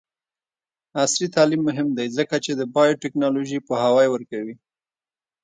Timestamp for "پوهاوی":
3.67-4.07